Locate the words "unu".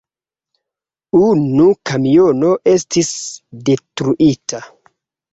1.17-1.67